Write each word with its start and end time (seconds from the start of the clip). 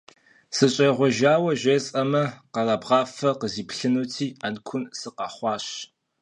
СыщӀегъуэжауэ 0.55 1.51
жесӀэмэ, 1.61 2.23
къэрабгъафэ 2.53 3.29
къызиплъынути, 3.39 4.27
Ӏэнкун 4.39 4.83
сыкъэхъуащ. 4.99 5.65